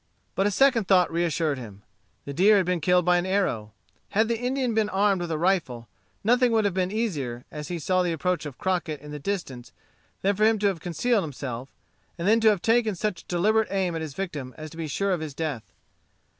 [0.33, 1.83] But a second thought reassured him.
[2.25, 3.71] The deer had been killed by an arrow.
[4.09, 5.87] Had the Indian been armed with a rifle,
[6.23, 9.71] nothing would have been easier, as he saw the approach of Crockett in the distance
[10.23, 11.69] than for him to have concealed himself,
[12.17, 15.11] and then to have taken such deliberate aim at his victim as to be sure
[15.11, 15.71] of his death.